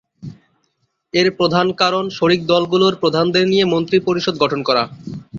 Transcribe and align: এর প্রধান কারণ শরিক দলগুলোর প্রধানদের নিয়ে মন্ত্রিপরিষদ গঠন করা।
এর 1.13 1.27
প্রধান 1.37 1.67
কারণ 1.81 2.03
শরিক 2.17 2.41
দলগুলোর 2.47 2.93
প্রধানদের 2.95 3.45
নিয়ে 3.47 3.65
মন্ত্রিপরিষদ 3.65 4.35
গঠন 4.43 4.59
করা। 4.63 4.83